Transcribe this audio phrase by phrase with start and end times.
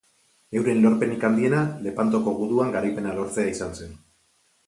[0.59, 3.93] Euren lorpenik handiena Lepantoko guduan garaipena lortzea izan zen.